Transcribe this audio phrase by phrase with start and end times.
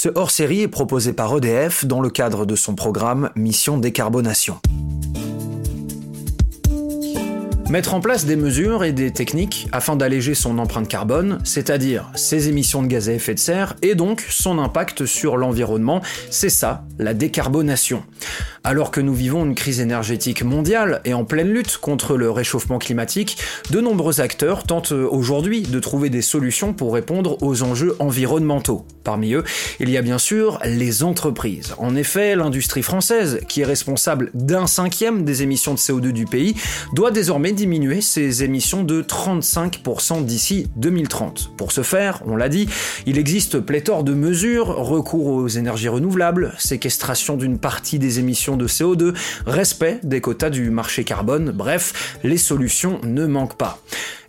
[0.00, 4.60] Ce hors-série est proposé par EDF dans le cadre de son programme Mission Décarbonation.
[7.68, 12.48] Mettre en place des mesures et des techniques afin d'alléger son empreinte carbone, c'est-à-dire ses
[12.48, 16.84] émissions de gaz à effet de serre et donc son impact sur l'environnement, c'est ça,
[17.00, 18.04] la décarbonation.
[18.68, 22.78] Alors que nous vivons une crise énergétique mondiale et en pleine lutte contre le réchauffement
[22.78, 23.38] climatique,
[23.70, 28.84] de nombreux acteurs tentent aujourd'hui de trouver des solutions pour répondre aux enjeux environnementaux.
[29.04, 29.42] Parmi eux,
[29.80, 31.74] il y a bien sûr les entreprises.
[31.78, 36.54] En effet, l'industrie française, qui est responsable d'un cinquième des émissions de CO2 du pays,
[36.92, 41.52] doit désormais diminuer ses émissions de 35% d'ici 2030.
[41.56, 42.68] Pour ce faire, on l'a dit,
[43.06, 48.68] il existe pléthore de mesures, recours aux énergies renouvelables, séquestration d'une partie des émissions de
[48.68, 49.14] CO2,
[49.46, 53.78] respect des quotas du marché carbone, bref, les solutions ne manquent pas.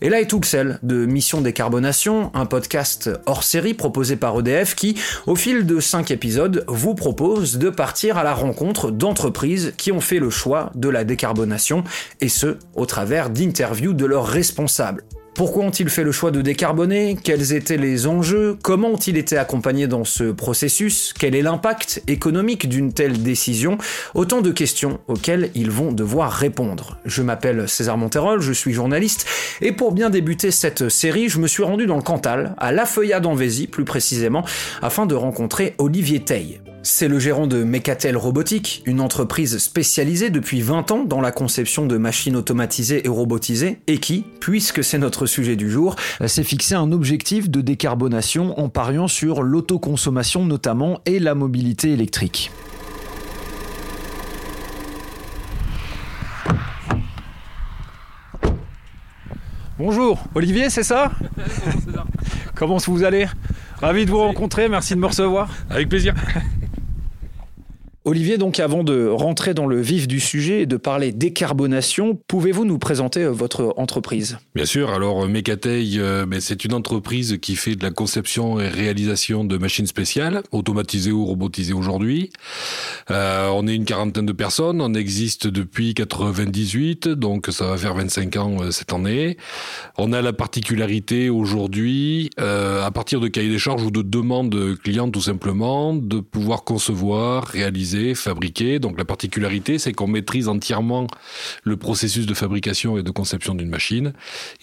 [0.01, 4.95] Et là est Tuxel de Mission Décarbonation, un podcast hors série proposé par EDF qui,
[5.27, 9.99] au fil de 5 épisodes, vous propose de partir à la rencontre d'entreprises qui ont
[9.99, 11.83] fait le choix de la décarbonation,
[12.21, 15.03] et ce, au travers d'interviews de leurs responsables.
[15.39, 17.17] Pourquoi ont-ils fait le choix de décarboner?
[17.23, 18.57] Quels étaient les enjeux?
[18.61, 21.13] Comment ont-ils été accompagnés dans ce processus?
[21.17, 23.77] Quel est l'impact économique d'une telle décision?
[24.15, 26.97] Autant de questions auxquelles ils vont devoir répondre.
[27.05, 29.25] Je m'appelle César Monterol, je suis journaliste,
[29.61, 32.85] et pour bien débuter cette série, je me suis rendu dans le Cantal, à La
[32.85, 34.43] Feuillade en plus précisément,
[34.81, 36.59] afin de rencontrer Olivier Teille.
[36.81, 41.85] C'est le gérant de Mecatel Robotique, une entreprise spécialisée depuis 20 ans dans la conception
[41.85, 46.75] de machines automatisées et robotisées, et qui, puisque c'est notre sujet du jour, s'est fixé
[46.75, 52.49] un objectif de décarbonation en pariant sur l'autoconsommation notamment et la mobilité électrique.
[59.77, 61.11] Bonjour, Olivier, c'est ça?
[62.55, 63.27] Comment vous allez?
[63.81, 65.49] Ravi de vous rencontrer, merci de me recevoir.
[65.69, 66.13] Avec plaisir.
[68.09, 72.65] Olivier, donc avant de rentrer dans le vif du sujet et de parler décarbonation, pouvez-vous
[72.65, 74.39] nous présenter euh, votre entreprise?
[74.55, 78.67] Bien sûr, alors euh, Mecateil, euh, c'est une entreprise qui fait de la conception et
[78.67, 82.31] réalisation de machines spéciales, automatisées ou robotisées aujourd'hui.
[83.11, 88.35] on est une quarantaine de personnes, on existe depuis 98, donc ça va faire 25
[88.37, 89.37] ans cette année.
[89.99, 95.11] On a la particularité aujourd'hui, à partir de cahiers des charges ou de demandes clients
[95.11, 98.79] tout simplement, de pouvoir concevoir, réaliser fabriquer.
[98.79, 101.07] Donc la particularité, c'est qu'on maîtrise entièrement
[101.63, 104.13] le processus de fabrication et de conception d'une machine.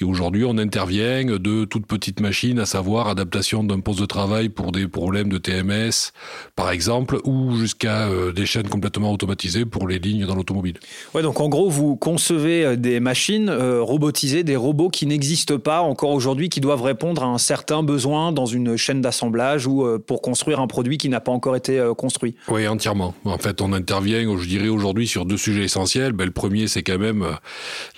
[0.01, 4.49] Et aujourd'hui, on intervient de toutes petites machines, à savoir adaptation d'un poste de travail
[4.49, 6.13] pour des problèmes de TMS,
[6.55, 10.75] par exemple, ou jusqu'à euh, des chaînes complètement automatisées pour les lignes dans l'automobile.
[11.15, 15.59] Ouais, donc en gros, vous concevez euh, des machines euh, robotisées, des robots qui n'existent
[15.59, 19.87] pas encore aujourd'hui, qui doivent répondre à un certain besoin dans une chaîne d'assemblage ou
[20.07, 22.35] pour construire un produit qui n'a pas encore été construit.
[22.49, 23.15] Oui, entièrement.
[23.27, 26.13] En fait, on intervient, je dirais aujourd'hui, sur deux sujets essentiels.
[26.13, 27.33] Ben, le premier, c'est quand même euh,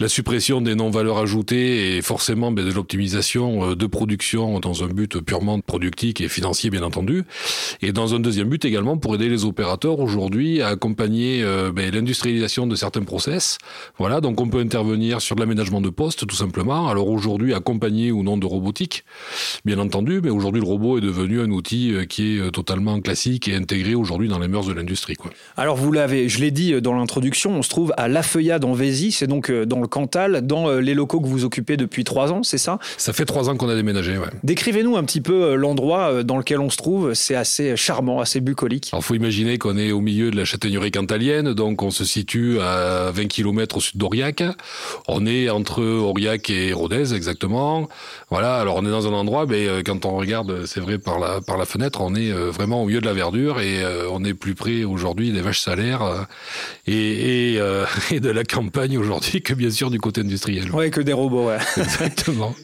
[0.00, 4.86] la suppression des non-valeurs ajoutées et forcément ben, de l'optimisation euh, de production dans un
[4.86, 7.24] but purement productif et financier, bien entendu.
[7.82, 11.92] Et dans un deuxième but également pour aider les opérateurs aujourd'hui à accompagner euh, ben,
[11.92, 13.58] l'industrialisation de certains process.
[13.98, 16.88] Voilà, donc on peut intervenir sur l'aménagement de postes, tout simplement.
[16.88, 19.04] Alors aujourd'hui, accompagné ou non de robotique,
[19.66, 23.54] bien entendu, mais aujourd'hui, le robot est devenu un outil qui est totalement classique et
[23.54, 25.07] intégré aujourd'hui dans les mœurs de l'industrie.
[25.56, 28.64] Alors vous l'avez, je l'ai dit euh, dans l'introduction, on se trouve à La Feuillade
[28.64, 31.76] en Vézy, c'est donc euh, dans le Cantal, dans euh, les locaux que vous occupez
[31.76, 32.78] depuis trois ans, c'est ça?
[32.96, 34.28] Ça fait trois ans qu'on a déménagé, ouais.
[34.42, 38.90] Décrivez-nous un petit peu l'endroit dans lequel on se trouve, c'est assez charmant, assez bucolique.
[38.92, 42.60] Alors faut imaginer qu'on est au milieu de la châtaignerie cantalienne, donc on se situe
[42.60, 44.42] à 20 km au sud d'Aurillac.
[45.06, 47.88] On est entre Aurillac et Rodez exactement.
[48.30, 51.40] Voilà, alors on est dans un endroit, mais quand on regarde, c'est vrai par la
[51.40, 54.54] par la fenêtre, on est vraiment au milieu de la verdure et on est plus
[54.54, 56.22] près aujourd'hui des vaches salaires euh,
[56.88, 60.70] et, euh, et, de la campagne aujourd'hui que bien sûr du côté industriel.
[60.72, 61.58] Oui, que des robots, ouais.
[61.76, 62.54] Exactement.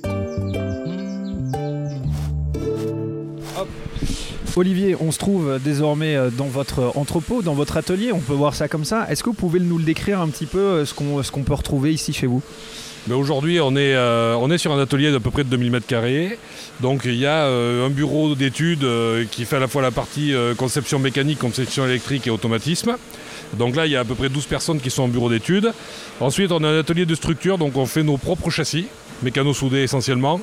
[4.56, 8.54] Olivier, on se trouve désormais euh, dans votre entrepôt, dans votre atelier, on peut voir
[8.54, 9.06] ça comme ça.
[9.08, 11.92] Est-ce que vous pouvez nous le décrire un petit peu, ce qu'on qu'on peut retrouver
[11.92, 12.42] ici chez vous?
[13.10, 16.36] Aujourd'hui, on, est, on est sur un atelier d'à peu près de 2000 m2.
[16.80, 18.86] Donc il y a un bureau d'études
[19.30, 22.96] qui fait à la fois la partie conception mécanique, conception électrique et automatisme.
[23.54, 25.72] Donc là, il y a à peu près 12 personnes qui sont en bureau d'études.
[26.20, 28.86] Ensuite, on a un atelier de structure, donc on fait nos propres châssis,
[29.22, 30.40] mécano soudés essentiellement.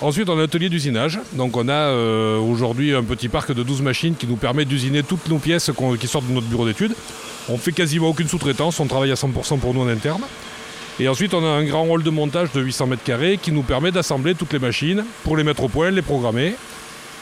[0.00, 1.18] Ensuite, on a un atelier d'usinage.
[1.32, 5.02] Donc on a euh, aujourd'hui un petit parc de 12 machines qui nous permet d'usiner
[5.02, 5.70] toutes nos pièces
[6.00, 6.94] qui sortent de notre bureau d'études.
[7.48, 10.22] On fait quasiment aucune sous-traitance, on travaille à 100% pour nous en interne.
[11.00, 13.62] Et ensuite, on a un grand rôle de montage de 800 mètres carrés qui nous
[13.62, 16.54] permet d'assembler toutes les machines pour les mettre au point, les programmer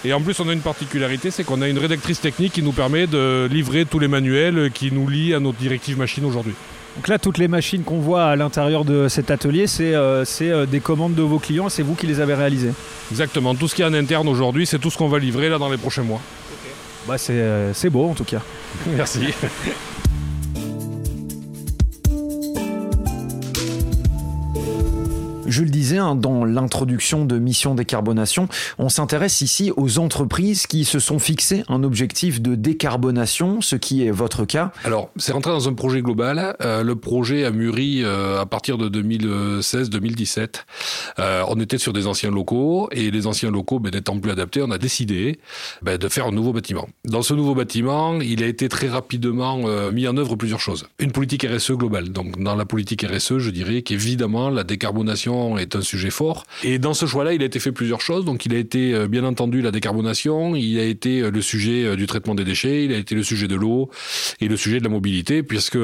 [0.05, 2.73] Et en plus, on a une particularité, c'est qu'on a une rédactrice technique qui nous
[2.73, 6.55] permet de livrer tous les manuels qui nous lient à notre directive machine aujourd'hui.
[6.97, 10.65] Donc là, toutes les machines qu'on voit à l'intérieur de cet atelier, c'est euh, euh,
[10.65, 12.73] des commandes de vos clients, c'est vous qui les avez réalisées
[13.11, 15.59] Exactement, tout ce qui est en interne aujourd'hui, c'est tout ce qu'on va livrer là
[15.59, 16.21] dans les prochains mois.
[17.07, 18.41] Bah euh, c'est beau en tout cas.
[18.97, 19.21] Merci.
[25.49, 28.49] Je le disais hein, dans l'introduction de Mission Décarbonation,
[28.79, 34.05] on s'intéresse ici aux entreprises qui se sont fixées un objectif de décarbonation, ce qui
[34.05, 34.73] est votre cas.
[34.85, 36.57] Alors, c'est rentré dans un projet global.
[36.61, 40.65] Euh, le projet a mûri euh, à partir de 2016-2017.
[41.19, 44.63] Euh, on était sur des anciens locaux et les anciens locaux ben, n'étant plus adaptés,
[44.63, 45.39] on a décidé
[45.83, 46.89] ben, de faire un nouveau bâtiment.
[47.05, 49.59] Dans ce nouveau bâtiment, il a été très rapidement
[49.93, 50.87] mis en œuvre plusieurs choses.
[50.99, 52.09] Une politique RSE globale.
[52.11, 56.45] Donc, dans la politique RSE, je dirais qu'évidemment, la décarbonation est un sujet fort.
[56.65, 58.25] Et dans ce choix-là, il a été fait plusieurs choses.
[58.25, 61.85] Donc il a été euh, bien entendu la décarbonation, il a été euh, le sujet
[61.85, 63.91] euh, du traitement des déchets, il a été le sujet de l'eau
[64.41, 65.79] et le sujet de la mobilité, puisque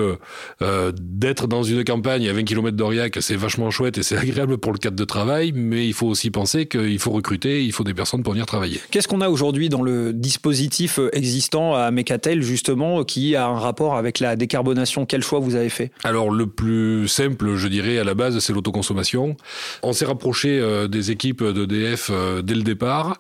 [0.61, 4.73] d'être dans une campagne à 20 km d'Aurillac, c'est vachement chouette et c'est agréable pour
[4.73, 7.95] le cadre de travail, mais il faut aussi penser qu'il faut recruter, il faut des
[7.95, 8.81] personnes pour venir travailler.
[8.91, 13.97] Qu'est-ce qu'on a aujourd'hui dans le dispositif existant à Mecatel, justement, qui a un rapport
[13.97, 15.07] avec la décarbonation?
[15.07, 15.91] Quel choix vous avez fait?
[16.05, 19.37] Alors le plus simple, je dirais, à la base, c'est l'autoconsommation.
[19.83, 23.17] On s'est rapproché euh, des équipes d'EDF euh, dès le départ.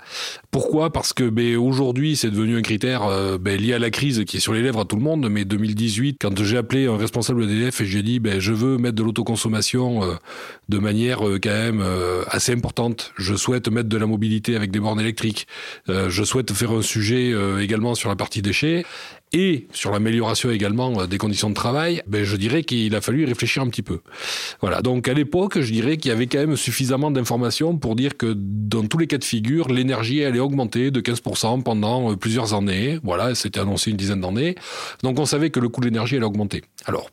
[0.50, 0.92] Pourquoi?
[0.92, 4.36] Parce que ben, aujourd'hui, c'est devenu un critère euh, ben, lié à la crise qui
[4.36, 5.28] est sur les lèvres à tout le monde.
[5.30, 8.96] Mais 2018, quand j'ai appelé un responsable d'EDF et j'ai dit ben, je veux mettre
[8.96, 10.02] de l'autoconsommation
[10.68, 11.84] de manière quand même
[12.28, 13.12] assez importante.
[13.16, 15.46] Je souhaite mettre de la mobilité avec des bornes électriques.
[15.88, 18.84] je souhaite faire un sujet également sur la partie déchets
[19.32, 23.22] et sur l'amélioration également euh, des conditions de travail, ben je dirais qu'il a fallu
[23.22, 24.00] y réfléchir un petit peu.
[24.60, 24.82] Voilà.
[24.82, 28.34] Donc à l'époque, je dirais qu'il y avait quand même suffisamment d'informations pour dire que
[28.36, 32.98] dans tous les cas de figure, l'énergie allait augmenter de 15% pendant euh, plusieurs années.
[33.02, 34.54] Voilà, c'était annoncé une dizaine d'années.
[35.02, 36.62] Donc on savait que le coût de l'énergie allait augmenter.
[36.84, 37.08] Alors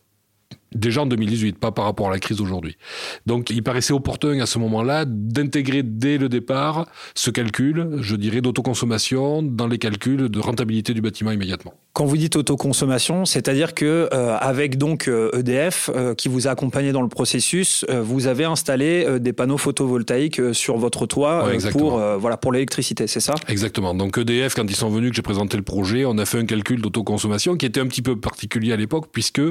[0.74, 2.78] déjà en 2018, pas par rapport à la crise d'aujourd'hui.
[3.26, 8.42] Donc il paraissait opportun à ce moment-là d'intégrer dès le départ ce calcul, je dirais,
[8.42, 11.74] d'autoconsommation dans les calculs de rentabilité du bâtiment immédiatement.
[11.94, 16.48] Quand vous dites autoconsommation, c'est-à-dire que euh, avec donc EDF euh, e euh, qui vous
[16.48, 22.00] a accompagné dans le processus, vous avez installé des panneaux photovoltaïques sur votre toit pour
[22.20, 23.36] voilà pour l'électricité, c'est ça?
[23.48, 23.94] Exactement.
[23.94, 26.46] Donc EDF quand ils sont venus que j'ai présenté le projet, on a fait un
[26.46, 29.42] calcul d'autoconsommation qui était un petit peu particulier à l'époque puisque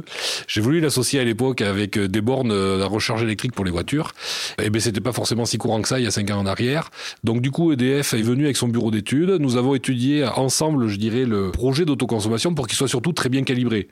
[0.47, 3.71] j'ai voulu l'associer à l'époque avec euh, des bornes euh, à recharge électrique pour les
[3.71, 4.13] voitures.
[4.59, 6.39] Et eh ben c'était pas forcément si courant que ça il y a cinq ans
[6.39, 6.91] en arrière.
[7.23, 9.31] Donc du coup EDF est venu avec son bureau d'études.
[9.41, 13.45] Nous avons étudié ensemble, je dirais, le projet d'autoconsommation pour qu'il soit surtout très bien
[13.45, 13.89] calibré.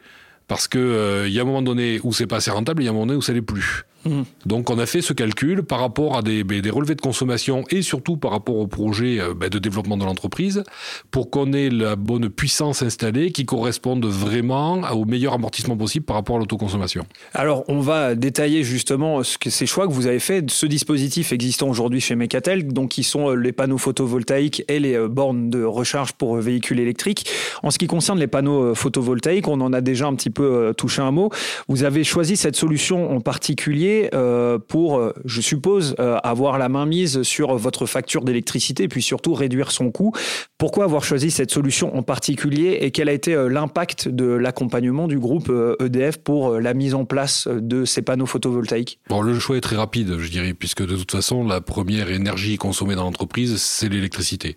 [0.49, 2.87] Parce que euh, il y a un moment donné où c'est pas assez rentable, il
[2.87, 3.85] y a un moment donné où ça l'est plus.
[4.07, 4.25] Mhm.
[4.47, 7.83] Donc on a fait ce calcul par rapport à des, ben, relevés de consommation et
[7.83, 10.63] surtout par rapport au projet euh, ben, de développement de l'entreprise
[11.11, 16.17] pour qu'on ait la bonne puissance installée qui corresponde vraiment au meilleur amortissement possible par
[16.17, 17.07] rapport à l'autoconsommation.
[17.35, 20.49] Alors on va détailler justement ces choix que vous avez fait.
[20.51, 24.95] Ce dispositif existant aujourd'hui chez Mecatel, donc qui sont euh, les panneaux photovoltaïques et les
[24.95, 27.29] euh, bornes de recharge pour véhicules électriques.
[27.63, 31.03] En ce qui concerne les panneaux photovoltaïques, on en a déjà un petit peu touché
[31.03, 31.31] un mot.
[31.69, 36.69] Vous avez choisi cette solution en particulier euh, pour, euh, je suppose, euh, avoir la
[36.69, 40.13] main mise sur votre facture d'électricité, puis surtout réduire son coût.
[40.59, 45.19] Pourquoi avoir choisi cette solution en particulier et quel a été l'impact de l'accompagnement du
[45.19, 48.99] groupe EDF e pour la mise en place de ces panneaux photovoltaïques?
[49.09, 52.57] Bon, le choix est très rapide, je dirais, puisque de toute façon, la première énergie
[52.57, 54.57] consommée dans l'entreprise, c'est l'électricité.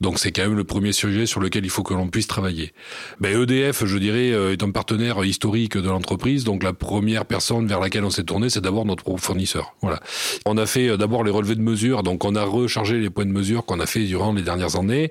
[0.00, 2.72] Donc c'est quand même le premier sujet sur lequel il faut que l'on puisse travailler.
[3.20, 7.80] Ben, EDF, je dirais, est un partenaire historique de l'entreprise, donc la première personne vers
[7.80, 9.74] laquelle on s'est tourné, c'est d'abord notre fournisseur.
[9.80, 10.00] Voilà.
[10.44, 13.24] On a fait euh, d'abord les relevés de mesures, donc on a rechargé les points
[13.24, 15.10] de mesure qu'on a fait durant les dernières années,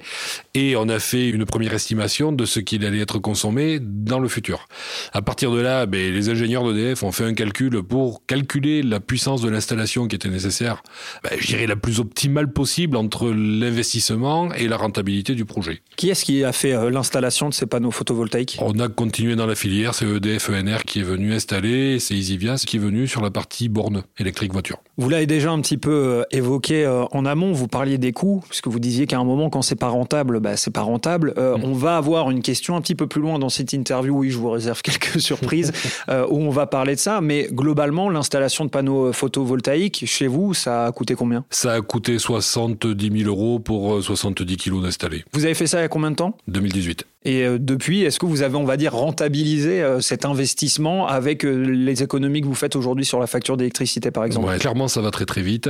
[0.54, 4.28] et on a fait une première estimation de ce qu'il allait être consommé dans le
[4.28, 4.68] futur.
[5.14, 9.00] À partir de là, ben, les ingénieurs d'EDF ont fait un calcul pour calculer la
[9.00, 10.84] puissance de l'installation qui était nécessaire,
[11.24, 15.82] ben, je dirais la plus optimale possible entre l'investissement et la rentabilité du projet.
[15.96, 18.58] Qui est-ce qui a fait euh, l'installation de ces panneaux photovoltaïques?
[18.60, 22.64] On a continué dans la filière, c'est EDF ENR qui est venu installer, c'est EasyVias
[22.68, 24.78] qui est venu sur la partie bornes électriques voiture.
[24.98, 28.44] Vous l'avez déjà un petit peu euh, évoqué euh, en amont, vous parliez des coûts,
[28.48, 31.34] puisque vous disiez qu'à un moment, quand c'est pas rentable, bah, c'est pas rentable.
[31.38, 31.64] Euh, mm.
[31.64, 34.38] On va avoir une question un petit peu plus loin dans cette interview, oui, je
[34.38, 35.74] vous réserve quelques surprises,
[36.08, 40.86] où on va parler de ça, mais globalement, l'installation de panneaux photovoltaïques, chez vous, ça
[40.86, 41.44] a coûté combien?
[41.50, 45.26] Ça a coûté 70 000 euros pour 70 kilos d'installés.
[45.34, 46.38] Vous avez fait ça il y a combien de temps?
[46.48, 47.06] 2018.
[47.26, 52.42] Et depuis, est-ce que vous avez, on va dire, rentabilisé cet investissement avec les économies
[52.42, 54.48] que vous faites aujourd'hui sur la facture d'électricité, par exemple?
[54.48, 55.70] Ouais, Clairement, ça va très très vite.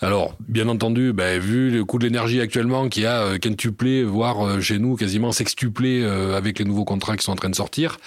[0.00, 4.78] Alors, bien entendu, ben, vu le coût de l'énergie actuellement qui a quintuplé, voire chez
[4.78, 7.98] nous quasiment sextuplé avec les nouveaux contrats qui sont en train de sortir,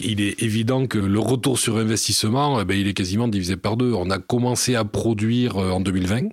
[0.00, 3.92] il est évident que le retour sur investissement, ben, il est quasiment divisé par deux.
[3.92, 6.28] On a commencé à produire en 2020.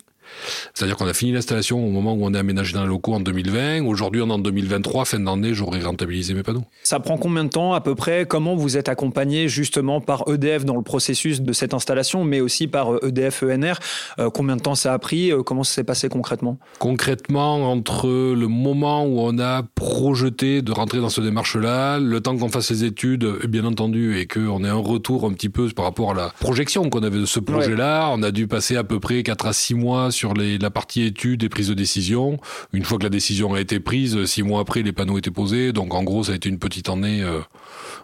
[0.73, 3.19] C'est-à-dire qu'on a fini l'installation au moment où on est aménagé dans les locaux en
[3.19, 3.85] 2020.
[3.85, 6.63] Aujourd'hui, on est en 2023, fin d'année, j'aurai rentabilisé mes panneaux.
[6.83, 8.25] Ça prend combien de temps à peu près?
[8.25, 12.67] Comment vous êtes accompagné justement par EDF dans le processus de cette installation, mais aussi
[12.67, 13.73] par EDF euh, e ENR
[14.19, 15.31] euh, Combien de temps ça a pris?
[15.31, 16.57] Euh, Comment ça s'est passé concrètement?
[16.79, 22.37] Concrètement, entre le moment où on a projeté de rentrer dans ce démarche-là, le temps
[22.37, 25.85] qu'on fasse les études, bien entendu, et qu'on ait un retour un petit peu par
[25.85, 28.99] rapport à la projection qu'on avait de ce projet-là, on a dû passer à peu
[28.99, 32.39] près 4 à 6 mois sur sur la partie études et prise de décision.
[32.71, 35.73] Une fois que la décision a été prise, six mois après, les panneaux étaient posés.
[35.73, 37.21] Donc en gros, ça a été une petite année.
[37.21, 37.41] Euh,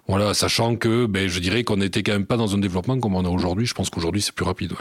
[0.10, 3.16] voilà, sachant que ben, je dirais qu'on n'était quand même pas dans un développement comme
[3.16, 3.66] on a aujourd'hui.
[3.66, 4.74] Je pense qu'aujourd'hui, c'est plus rapide.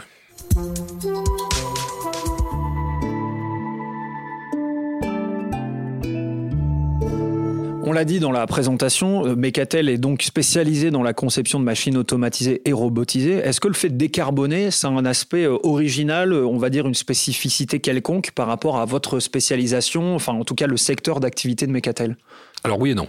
[7.89, 11.63] On l'a dit dans la présentation, euh, Mecatel est donc spécialisé dans la conception de
[11.63, 13.37] machines automatisées et robotisées.
[13.37, 16.87] Est-ce que le fait de décarboner, c'est un aspect euh, original, euh, on va dire
[16.87, 21.65] une spécificité quelconque par rapport à votre spécialisation, enfin en tout cas le secteur d'activité
[21.65, 22.15] de Mecatel
[22.63, 23.07] Alors oui et non.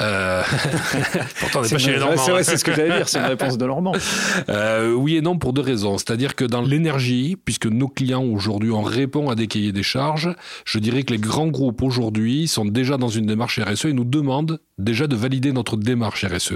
[0.00, 0.42] Euh...
[1.40, 2.42] Pourtant, on n'est pas chez les Normands.
[2.42, 3.92] C'est ce que j'allais dire, c'est une réponse de Normand.
[4.48, 5.98] Euh, oui et non pour deux raisons.
[5.98, 10.34] C'est-à-dire que dans l'énergie, puisque nos clients aujourd'hui, on répond à des cahiers des charges,
[10.64, 14.04] je dirais que les grands groupes aujourd'hui sont déjà dans une démarche RSE et nous
[14.04, 16.54] demandent déjà de valider notre démarche RSE.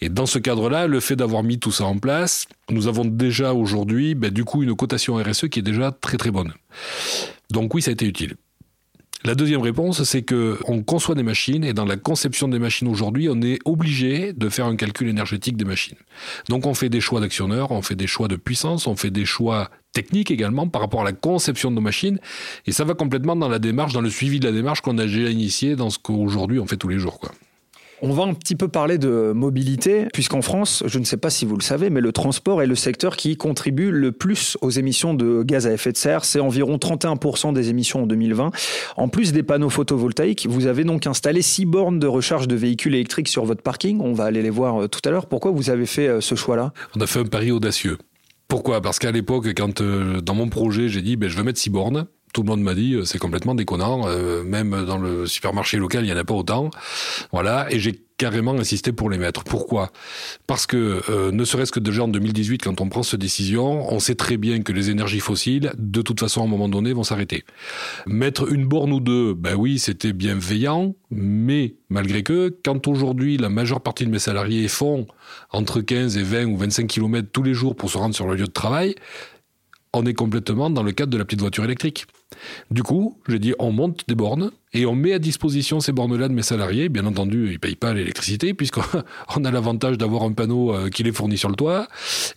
[0.00, 3.54] Et dans ce cadre-là, le fait d'avoir mis tout ça en place, nous avons déjà
[3.54, 6.52] aujourd'hui, ben, du coup, une cotation RSE qui est déjà très très bonne.
[7.50, 8.36] Donc oui, ça a été utile.
[9.26, 12.86] La deuxième réponse, c'est que on conçoit des machines et dans la conception des machines
[12.86, 15.96] aujourd'hui, on est obligé de faire un calcul énergétique des machines.
[16.48, 19.24] Donc on fait des choix d'actionneurs, on fait des choix de puissance, on fait des
[19.24, 22.20] choix techniques également par rapport à la conception de nos machines
[22.66, 25.06] et ça va complètement dans la démarche, dans le suivi de la démarche qu'on a
[25.06, 27.32] déjà initiée dans ce qu'aujourd'hui on fait tous les jours quoi.
[28.02, 31.46] On va un petit peu parler de mobilité, puisqu'en France, je ne sais pas si
[31.46, 35.14] vous le savez, mais le transport est le secteur qui contribue le plus aux émissions
[35.14, 36.26] de gaz à effet de serre.
[36.26, 38.50] C'est environ 31% des émissions en 2020.
[38.98, 42.94] En plus des panneaux photovoltaïques, vous avez donc installé six bornes de recharge de véhicules
[42.94, 44.00] électriques sur votre parking.
[44.02, 45.26] On va aller les voir euh, tout à l'heure.
[45.26, 46.74] Pourquoi vous avez fait euh, ce choix-là?
[46.96, 47.96] On a fait un pari audacieux.
[48.48, 48.82] Pourquoi?
[48.82, 51.70] Parce qu'à l'époque, quand euh, dans mon projet, j'ai dit ben, je vais mettre six
[51.70, 52.06] bornes,
[52.36, 54.06] tout le monde m'a dit c'est complètement déconnant.
[54.44, 56.68] même dans le supermarché local, il n'y en a pas autant.
[57.32, 57.66] Voilà.
[57.72, 59.44] Et j'ai carrément insisté pour les mettre.
[59.44, 59.90] Pourquoi?
[60.46, 63.98] Parce que euh, ne serait-ce que déjà en 2018, quand on prend cette décision, on
[64.00, 67.04] sait très bien que les énergies fossiles, de toute façon, à un moment donné, vont
[67.04, 67.44] s'arrêter.
[68.06, 73.48] Mettre une borne ou deux, ben oui, c'était bienveillant, mais malgré que, quand aujourd'hui la
[73.48, 75.06] majeure partie de mes salariés font
[75.50, 78.34] entre 15 et 20 ou 25 km tous les jours pour se rendre sur le
[78.34, 78.94] lieu de travail,
[79.92, 82.06] on est complètement dans le cadre de la petite voiture électrique.
[82.70, 86.28] Du coup, j'ai dit on monte des bornes et on met à disposition ces bornes-là
[86.28, 86.88] de mes salariés.
[86.88, 88.82] Bien entendu, ils ne payent pas l'électricité puisqu'on
[89.44, 91.86] a l'avantage d'avoir un panneau euh, qui les fournit sur le toit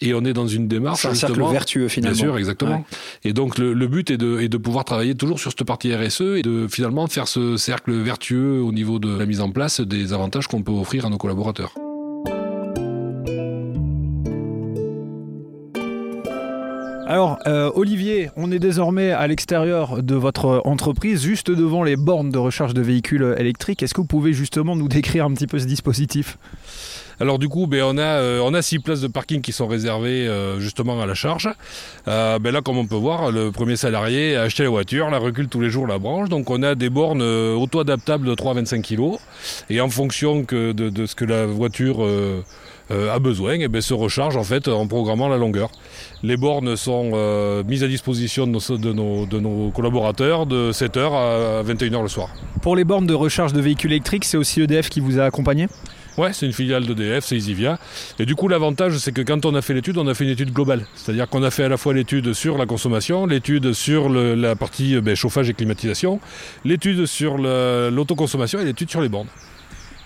[0.02, 1.02] et on est dans une démarche.
[1.02, 2.16] C'est un cercle vertueux finalement.
[2.16, 2.86] Bien sûr, exactement.
[3.24, 6.22] Et donc le, but est de, est de pouvoir travailler toujours sur cette partie RSE
[6.22, 10.14] et de finalement faire ce cercle vertueux au niveau de la mise en place des
[10.14, 11.74] avantages qu'on peut offrir à nos collaborateurs.
[17.10, 22.30] Alors, euh, Olivier, on est désormais à l'extérieur de votre entreprise, juste devant les bornes
[22.30, 23.82] de recharge de véhicules électriques.
[23.82, 26.38] Est-ce que vous pouvez justement nous décrire un petit peu ce dispositif?
[27.20, 29.66] Alors du coup, ben, on, a, euh, on a six places de parking qui sont
[29.66, 31.50] réservées euh, justement à la charge.
[32.06, 35.48] ben là, comme on peut voir, le premier salarié a acheté la voiture, la recule
[35.48, 36.30] tous les jours, la branche.
[36.30, 39.18] Donc on a des bornes auto-adaptables de 3 à 25 kg.
[39.72, 42.08] Et en fonction de, ce que la voiture
[42.90, 45.70] a besoin, et ben, se recharge en fait en programmant la longueur.
[46.24, 52.08] Les bornes sont euh, mises à disposition de nos, collaborateurs de 7h à 21h le
[52.08, 52.30] soir.
[52.62, 55.68] Pour les bornes de recharge de véhicules électriques, c'est aussi EDF qui vous a accompagné?
[56.18, 57.80] Ouais, c'est une filiale d'EDF, c'est Easivia.
[58.18, 60.32] Et du coup, l'avantage, c'est que quand on a fait l'étude, on a fait une
[60.32, 60.86] étude globale.
[60.96, 65.00] C'est-à-dire qu'on a fait à la fois l'étude sur la consommation, l'étude sur la partie
[65.00, 66.20] ben, chauffage et climatisation,
[66.66, 69.30] l'étude sur l'autoconsommation et l'étude sur les bornes.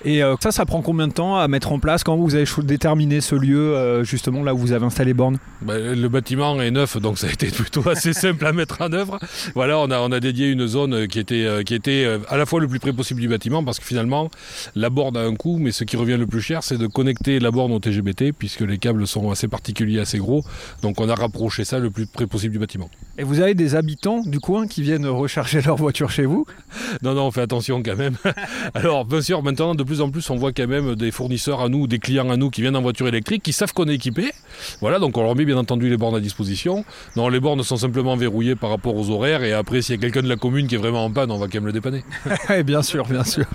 [0.06, 2.04] Et euh, ça, ça prend combien de temps à mettre en place?
[2.04, 5.38] Quand vous avez déterminé ce lieu, euh, justement là où vous avez installé borne?
[5.62, 8.92] Bah, Le bâtiment est neuf, donc ça a été plutôt assez simple à mettre en
[8.92, 9.18] œuvre.
[9.56, 12.46] Voilà, on a, on a dédié une zone qui était, euh, qui était à la
[12.46, 14.30] fois le plus près possible du bâtiment, parce que finalement,
[14.76, 17.40] la borne a un coût, mais ce qui revient le plus cher, c'est de connecter
[17.40, 20.44] la borne au TGBT, puisque les câbles sont assez particuliers, assez gros.
[20.82, 22.90] Donc on a rapproché ça le plus près possible du bâtiment.
[23.18, 26.46] Et vous avez des habitants du coin qui viennent recharger leur voiture chez vous?
[27.04, 28.16] Non, non, on fait attention quand même.
[28.74, 31.62] Alors, bien sûr, maintenant, de plus plus en plus, on voit quand même des fournisseurs
[31.62, 33.94] à nous, des clients à nous qui viennent en voiture électrique, qui savent qu'on est
[33.94, 34.32] équipé.
[34.82, 36.84] Voilà, donc on leur met bien entendu les bornes à disposition.
[37.16, 39.44] Non, les bornes sont simplement verrouillées par rapport aux horaires.
[39.44, 41.38] Et après, s'il y a quelqu'un de la commune qui est vraiment en panne, on
[41.38, 42.04] va quand même le dépanner.
[42.66, 43.46] bien sûr, bien sûr.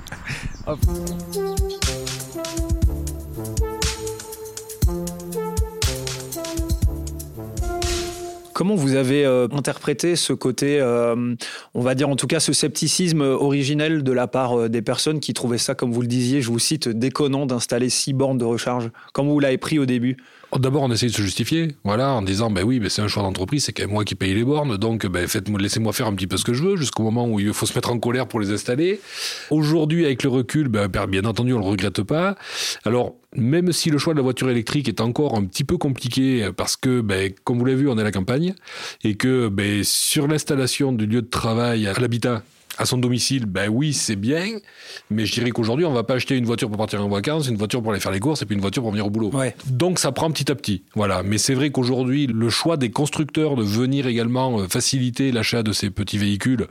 [8.58, 11.36] Comment vous avez euh, interprété ce côté, euh,
[11.74, 15.20] on va dire en tout cas ce scepticisme originel de la part euh, des personnes
[15.20, 18.44] qui trouvaient ça, comme vous le disiez, je vous cite, déconnant d'installer six bornes de
[18.44, 18.90] recharge?
[19.12, 20.16] Comment vous l'avez pris au début?
[20.56, 23.22] D'abord, on essaye de se justifier, voilà, en disant, ben oui, ben c'est un choix
[23.22, 25.26] d'entreprise, c'est quand même moi qui paye les bornes, donc ben
[25.58, 27.74] laissez-moi faire un petit peu ce que je veux, jusqu'au moment où il faut se
[27.74, 29.00] mettre en colère pour les installer.
[29.50, 32.36] Aujourd'hui, avec le recul, ben, bien entendu, on le regrette pas.
[32.84, 36.48] Alors, même si le choix de la voiture électrique est encore un petit peu compliqué,
[36.56, 38.54] parce que, ben, comme vous l'avez vu, on est à la campagne,
[39.04, 42.42] et que ben, sur l'installation du lieu de travail à l'habitat,
[42.78, 44.58] à son domicile, ben oui, c'est bien,
[45.10, 47.56] mais je dirais qu'aujourd'hui, on va pas acheter une voiture pour partir en vacances, une
[47.56, 49.30] voiture pour aller faire les courses et puis une voiture pour venir au boulot.
[49.66, 50.84] Donc ça prend petit à petit.
[50.94, 51.22] Voilà.
[51.22, 55.72] Mais c'est vrai qu'aujourd'hui, le choix des constructeurs de venir également euh, faciliter l'achat de
[55.72, 56.66] ces petits véhicules,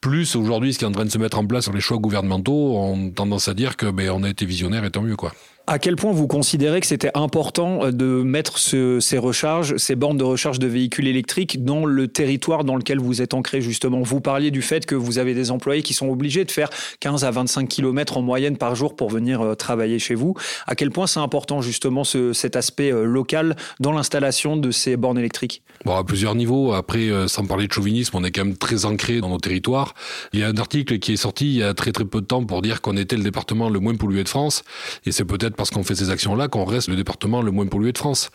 [0.00, 1.96] plus aujourd'hui ce qui est en train de se mettre en place sur les choix
[1.96, 5.32] gouvernementaux, ont tendance à dire que ben, on a été visionnaire et tant mieux quoi.
[5.68, 10.16] À quel point vous considérez que c'était important euh, de mettre ces recharges, ces bornes
[10.16, 14.00] de recharge de véhicules électriques dans le territoire dans lequel vous êtes ancré justement?
[14.00, 16.70] Vous parliez du fait que vous avez des employés qui sont obligés de faire
[17.00, 20.34] 15 à 25 km en moyenne par jour pour venir euh, travailler chez vous.
[20.68, 24.96] À quel point c'est important justement ce, cet aspect euh, local dans l'installation de ces
[24.96, 25.64] bornes électriques?
[25.84, 26.74] Bon, à plusieurs niveaux.
[26.74, 29.94] Après, sans parler de chauvinisme, on est quand même très ancré dans nos territoires.
[30.32, 32.26] Il y a un article qui est sorti il y a très très peu de
[32.26, 34.62] temps pour dire qu'on était le département le moins pollué de France.
[35.04, 37.92] Et c'est peut-être parce qu'on fait ces actions-là qu'on reste le département le moins pollué
[37.92, 38.30] de France.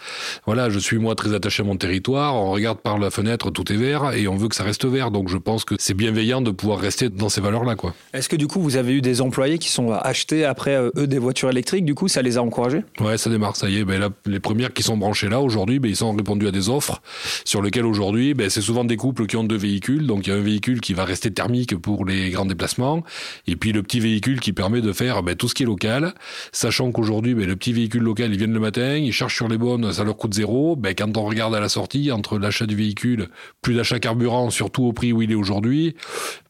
[0.46, 3.72] Voilà, je suis moi très attaché à mon territoire, on regarde par la fenêtre, tout
[3.72, 5.12] est vert et on veut que ça reste vert.
[5.12, 7.76] Donc je pense que c'est bienveillant de pouvoir rester dans ces valeurs-là.
[7.76, 7.94] quoi.
[8.14, 11.08] Est-ce que du coup vous avez eu des employés qui sont achetés après euh, eux
[11.08, 11.86] des voitures électriques?
[11.86, 12.82] Du coup, ça les a encouragés?
[13.00, 13.86] Ouais, ça démarre, ça y est.
[13.86, 16.70] Ben, là, les premières qui sont branchées là aujourd'hui, ben, ils ont répondu à des
[16.70, 17.02] offres
[17.46, 20.08] sur lesquelles aujourd'hui, ben, c'est souvent des couples qui ont deux véhicules.
[20.08, 23.04] Donc il y a un véhicule qui va rester thermique pour les grands déplacements
[23.48, 26.14] et puis le petit véhicule qui permet de faire ben, tout ce qui est local,
[26.52, 29.58] sachant qu'aujourd'hui, ben, le petit véhicule local, ils viennent le matin, ils chargent sur les
[29.58, 30.76] bonnes, ça leur coûte zéro.
[30.76, 33.28] Ben, quand on regarde à la sortie, entre l'achat du véhicule,
[33.62, 35.96] plus d'achat carburant, surtout au prix où il est aujourd'hui,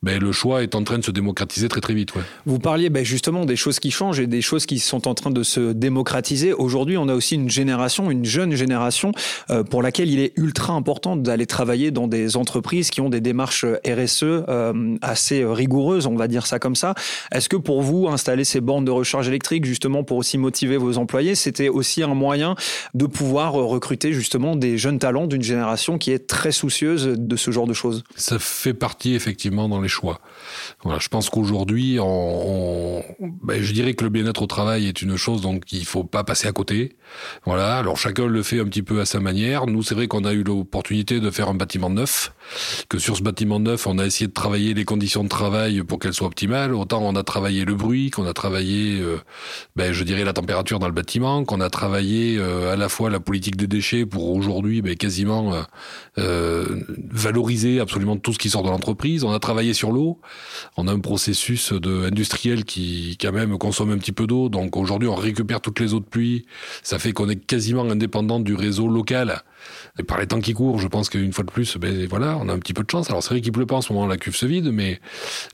[0.04, 2.13] ben, le choix est en train de se démocratiser très très vite.
[2.15, 2.21] Ouais.
[2.45, 5.32] Vous parliez ben, justement des choses qui changent et des choses qui sont en train
[5.32, 6.54] de se démocratiser.
[6.54, 9.12] Aujourd'hui, on a aussi une génération, une jeune génération,
[9.50, 13.21] euh, pour laquelle il est ultra important d'aller travailler dans des entreprises qui ont des
[13.21, 16.93] démarches RSE euh, assez rigoureuses, on va dire ça comme ça.
[17.32, 20.98] Est-ce que pour vous, installer ces bornes de recharge électrique, justement pour aussi motiver vos
[20.98, 22.56] employés, c'était aussi un moyen
[22.94, 27.52] de pouvoir recruter justement des jeunes talents d'une génération qui est très soucieuse de ce
[27.52, 28.04] genre de choses.
[28.16, 30.20] Ça fait partie effectivement dans les choix.
[30.84, 35.42] Voilà, je pense qu'aujourd'hui, ben, je dirais que le bien-être au travail est une chose
[35.42, 36.96] donc il faut pas passer à côté.
[37.46, 39.68] Voilà, alors chacun le fait un petit peu à sa manière.
[39.68, 42.34] Nous, c'est vrai qu'on a eu l'opportunité de faire un bâtiment neuf,
[42.90, 46.00] que sur ce bâtiment neuf, on a essayé de travailler les conditions de travail pour
[46.00, 46.74] qu'elles soient optimales.
[46.74, 49.18] Autant on a travaillé le bruit, qu'on a travaillé, euh,
[49.76, 53.12] ben, je dirais la température dans le bâtiment, qu'on a travaillé euh, à la fois
[53.12, 55.62] la politique des déchets pour aujourd'hui ben, quasiment euh,
[56.17, 59.23] euh, valoriser absolument tout ce qui sort de l'entreprise.
[59.23, 60.19] On a travaillé sur l'eau.
[60.77, 64.49] On a un processus de industriel qui quand même consomme un petit peu d'eau.
[64.49, 66.45] Donc aujourd'hui, on récupère toutes les eaux de pluie.
[66.82, 69.43] Ça fait qu'on est quasiment indépendant du réseau local.
[69.99, 72.49] Et par les temps qui courent, je pense qu'une fois de plus, ben voilà, on
[72.49, 73.10] a un petit peu de chance.
[73.10, 74.99] Alors c'est vrai qu'il pleut pas en ce moment, la cuve se vide, mais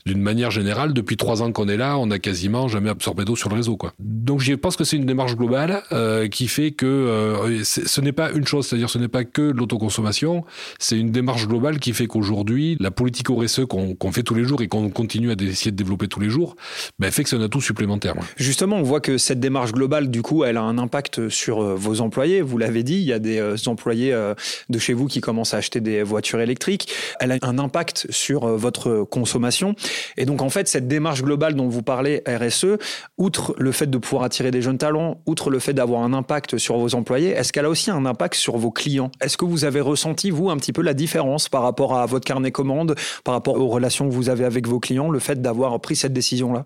[0.06, 3.36] d'une manière générale, depuis trois ans qu'on est là, on a quasiment jamais absorbé d'eau
[3.36, 3.76] sur le réseau.
[3.98, 8.12] Donc je pense que c'est une démarche globale euh, qui fait que euh, ce n'est
[8.12, 10.44] pas une chose, c'est-à-dire ce n'est pas que l'autoconsommation,
[10.78, 14.60] c'est une démarche globale qui fait qu'aujourd'hui, la politique RSE qu'on fait tous les jours
[14.60, 16.54] et qu'on continue à essayer de développer tous les jours,
[16.98, 18.14] ben, fait que c'est un atout supplémentaire.
[18.36, 21.74] Justement, on voit que cette démarche globale, du coup, elle a un impact sur euh,
[21.74, 22.42] vos employés.
[22.42, 24.34] Vous l'avez dit, il y a des employés euh,
[24.68, 28.44] de chez vous qui commencent à acheter des voitures électriques, elle a un impact sur
[28.44, 29.74] euh, votre consommation.
[30.18, 32.76] Et donc en fait, cette démarche globale dont vous parlez, RSE,
[33.16, 36.58] outre le fait de pouvoir attirer des jeunes talents, outre le fait d'avoir un impact
[36.58, 39.10] sur vos employés, est-ce qu'elle a aussi un impact sur vos clients?
[39.20, 42.24] Est-ce que vous avez ressenti, vous, un petit peu la différence par rapport à votre
[42.24, 42.94] carnet commande,
[43.24, 46.12] par rapport aux relations que vous avez avec vos clients, le fait d'avoir pris cette
[46.12, 46.64] décision-là?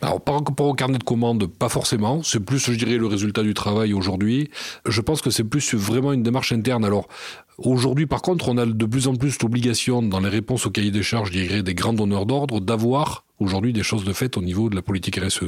[0.00, 2.22] Alors, par rapport au carnet de commandes, pas forcément.
[2.22, 4.50] C'est plus, je dirais, le résultat du travail aujourd'hui.
[4.86, 6.84] Je pense que c'est plus vraiment une démarche interne.
[6.84, 7.08] Alors,
[7.58, 10.92] aujourd'hui, par contre, on a de plus en plus l'obligation, dans les réponses au cahier
[10.92, 14.42] des charges, je dirais, des grands donneurs d'ordre, d'avoir aujourd'hui des choses de fait au
[14.42, 15.44] niveau de la politique RSE.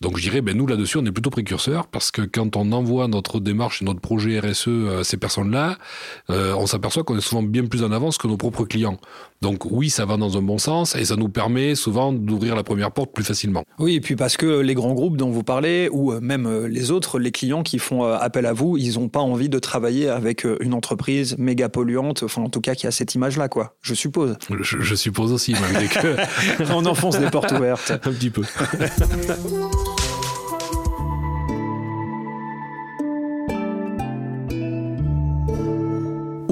[0.00, 3.06] Donc je dirais, ben nous là-dessus, on est plutôt précurseurs parce que quand on envoie
[3.08, 4.68] notre démarche et notre projet RSE
[5.00, 5.76] à ces personnes-là,
[6.30, 8.98] euh, on s'aperçoit qu'on est souvent bien plus en avance que nos propres clients.
[9.40, 12.64] Donc oui, ça va dans un bon sens et ça nous permet souvent d'ouvrir la
[12.64, 13.64] première porte plus facilement.
[13.78, 16.66] Oui, et puis parce que les grands groupes dont vous parlez, ou euh, même euh,
[16.66, 19.58] les autres, les clients qui font euh, appel à vous, ils n'ont pas envie de
[19.58, 23.76] travailler avec une entreprise méga polluante, enfin en tout cas qui a cette image-là, quoi,
[23.80, 24.36] je suppose.
[24.60, 26.16] Je, je suppose aussi, malgré que...
[26.72, 27.92] On enfonce des portes ouvertes.
[27.92, 28.42] Un petit peu.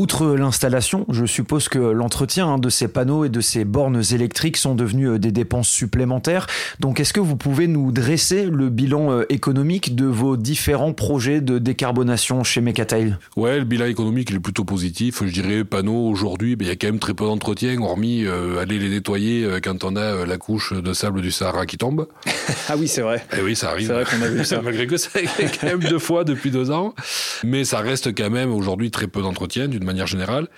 [0.07, 4.57] Outre l'installation, je suppose que l'entretien hein, de ces panneaux et de ces bornes électriques
[4.57, 6.47] sont devenus euh, des dépenses supplémentaires.
[6.79, 11.40] Donc est-ce que vous pouvez nous dresser le bilan euh, économique de vos différents projets
[11.40, 13.16] de décarbonation chez Mecatail?
[13.35, 15.25] Ouais, le bilan économique est plutôt positif.
[15.27, 18.61] Je dirais panneaux aujourd'hui, ben, il y a quand même très peu d'entretien, hormis euh,
[18.61, 22.07] aller les nettoyer quand on a la couche de sable du Sahara qui tombe.
[22.69, 23.25] ah oui, c'est vrai.
[23.33, 23.88] Et eh oui, ça arrive.
[23.88, 24.62] C'est vrai qu'on a vu ça.
[24.64, 26.95] Malgré que ça quand même deux fois depuis deux ans.
[27.42, 30.49] Mais ça reste quand même aujourd'hui très peu d'entretien d'une manière générale.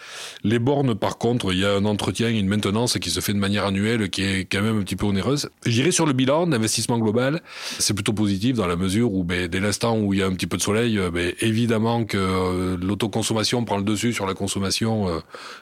[0.42, 3.32] Les bornes, par contre, il y a un entretien et une maintenance qui se fait
[3.32, 5.48] de manière annuelle qui est quand même un petit peu onéreuse.
[5.64, 7.40] Je dirais sur le bilan d'investissement global,
[7.78, 10.32] c'est plutôt positif dans la mesure où, ben, dès l'instant où il y a un
[10.32, 14.34] petit peu de soleil, euh, ben, évidemment que euh, l'autoconsommation prend le dessus sur la
[14.34, 15.18] consommation euh,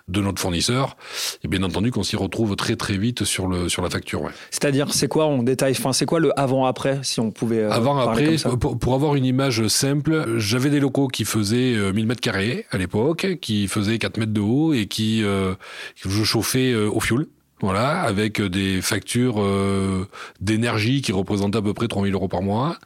[0.09, 0.97] de notre fournisseur.
[1.45, 4.23] Et bien entendu qu'on s'y retrouve très très vite sur le sur la facture.
[4.23, 4.31] Ouais.
[4.51, 7.65] C'est-à-dire, c'est quoi en détail Enfin, c'est quoi le avant-après, si on pouvait.
[7.65, 12.67] avant-après, pour, pour, avoir une image simple, j'avais des locaux qui faisaient 1000 mètres carrés
[12.71, 15.55] à l'époque, qui faisait 4 mètres de haut et qui euh,
[15.97, 17.29] je chauffais euh, au fioul.
[17.63, 20.07] Voilà, avec des factures euh,
[20.43, 22.79] d'énergie qui représentaient à peu près 3000 euros par mois.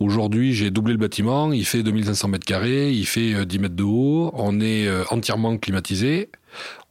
[0.00, 3.84] Aujourd'hui, j'ai doublé le bâtiment, il fait 2500 mètres carrés, il fait 10 mètres de
[3.84, 6.30] haut, on est entièrement climatisé.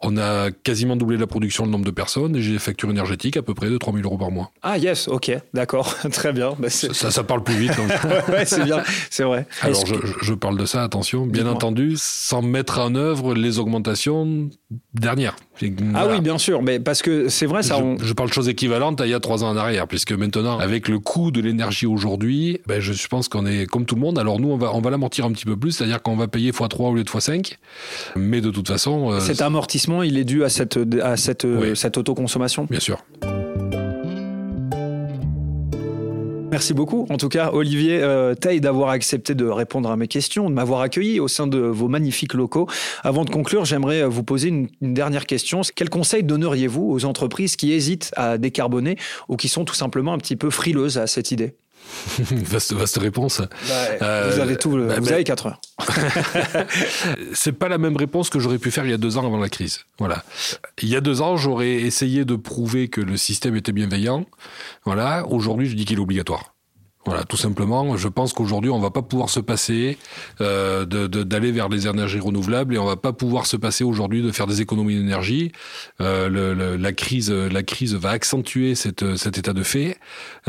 [0.01, 3.35] On a quasiment doublé la production, le nombre de personnes, et j'ai des factures énergétiques
[3.35, 4.51] à peu près de 3000 euros par mois.
[4.61, 6.55] Ah yes, ok, d'accord, très bien.
[6.59, 7.71] Bah, ça, ça, parle plus vite.
[8.29, 9.47] ouais, c'est bien, c'est vrai.
[9.61, 14.49] Alors je, je, parle de ça, attention, bien entendu, sans mettre en œuvre les augmentations
[14.93, 15.35] dernières.
[15.95, 17.77] Ah oui, bien sûr, mais parce que c'est vrai, ça.
[18.01, 20.59] Je, parle de choses équivalentes à il y a trois ans en arrière, puisque maintenant,
[20.59, 24.19] avec le coût de l'énergie aujourd'hui, ben, je pense qu'on est comme tout le monde.
[24.19, 26.51] Alors nous, on va, on va l'amortir un petit peu plus, c'est-à-dire qu'on va payer
[26.51, 27.57] x3 au lieu de x5,
[28.15, 29.13] mais de toute façon.
[29.13, 33.03] Euh, Cet amortissement il est dû à cette, à cette, cette autoconsommation Bien sûr.
[36.49, 37.05] Merci beaucoup.
[37.09, 41.19] En tout cas, Olivier euh, d'avoir accepté de répondre à mes questions, de m'avoir accueilli
[41.19, 42.67] au sein de vos magnifiques locaux.
[43.03, 45.61] Avant de conclure, j'aimerais vous poser une, une dernière question.
[45.75, 50.17] Quel conseil donneriez-vous aux entreprises qui hésitent à décarboner ou qui sont tout simplement un
[50.17, 51.55] petit peu frileuses à cette idée?
[52.19, 53.41] vaste, vaste réponse.
[54.01, 55.61] Euh, vous avez tout, bah, vous avez 4 heures.
[57.33, 59.39] c'est pas la même réponse que j'aurais pu faire il y a deux ans avant
[59.39, 59.85] la crise.
[59.99, 60.23] Voilà.
[60.81, 64.25] Il y a deux ans, j'aurais essayé de prouver que le système était bienveillant.
[64.85, 65.25] Voilà.
[65.27, 66.56] Aujourd'hui, je dis qu'il est obligatoire.
[67.07, 67.95] Voilà, tout simplement.
[67.95, 69.97] Je pense qu'aujourd'hui, on va pas pouvoir se passer
[70.41, 74.29] euh, d'aller vers les énergies renouvelables et on va pas pouvoir se passer aujourd'hui de
[74.33, 75.53] faire des économies d'énergie.
[76.01, 79.97] Euh, la crise, la crise va accentuer cette, cet état de fait.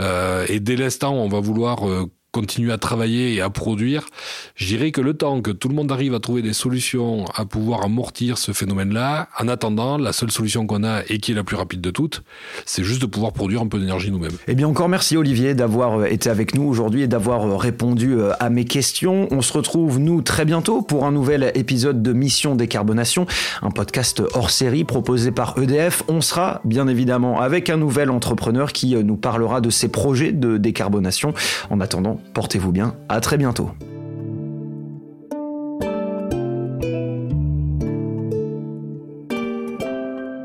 [0.00, 4.06] Euh, et dès l'instant, on va vouloir euh, continuer à travailler et à produire,
[4.54, 7.44] je dirais que le temps que tout le monde arrive à trouver des solutions à
[7.44, 11.42] pouvoir amortir ce phénomène-là, en attendant, la seule solution qu'on a et qui est la
[11.42, 12.22] plus rapide de toutes,
[12.64, 14.36] c'est juste de pouvoir produire un peu d'énergie nous-mêmes.
[14.46, 18.12] Eh bien encore merci Olivier d'avoir euh, été avec nous aujourd'hui et d'avoir euh, répondu
[18.12, 19.26] euh, à mes questions.
[19.32, 23.26] On se retrouve nous très bientôt pour un nouvel épisode de Mission Décarbonation,
[23.62, 26.04] un podcast hors série proposé par EDF.
[26.06, 30.56] On sera bien évidemment avec un nouvel entrepreneur qui nous parlera de ses projets de
[30.56, 31.34] décarbonation.
[31.70, 33.70] En attendant, portez-vous bien, à très bientôt.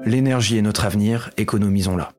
[0.06, 2.14] L'énergie est notre avenir, économisons-la.